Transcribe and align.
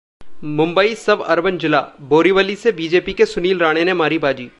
मुंबई 0.57 0.93
सब 0.95 1.21
अरबन 1.29 1.57
जिलाः 1.57 2.05
बोरिवली 2.09 2.55
से 2.55 2.71
बीजेपी 2.71 3.13
के 3.13 3.25
सुनील 3.25 3.59
राणे 3.59 3.83
ने 3.85 3.93
मारी 3.93 4.17
बाजी 4.19 4.49